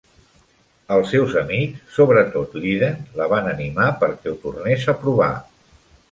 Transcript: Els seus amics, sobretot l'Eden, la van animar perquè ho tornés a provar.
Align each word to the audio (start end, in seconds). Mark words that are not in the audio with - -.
Els 0.93 1.09
seus 1.15 1.33
amics, 1.41 1.83
sobretot 1.97 2.55
l'Eden, 2.63 2.97
la 3.19 3.27
van 3.33 3.49
animar 3.51 3.89
perquè 4.05 4.33
ho 4.33 4.39
tornés 4.47 4.87
a 4.95 4.97
provar. 5.03 5.29